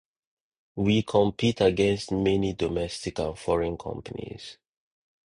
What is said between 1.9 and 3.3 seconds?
many domestic